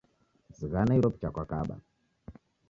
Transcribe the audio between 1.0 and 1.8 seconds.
picha kwakaba